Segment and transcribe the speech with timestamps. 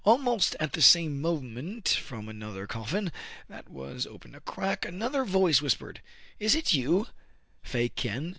[0.03, 3.11] Almost at the same moment, from another cof fin
[3.47, 5.97] that was opened a crack, another voice whis pered,
[6.39, 7.05] —"Is it you,
[7.61, 8.29] Fa Kien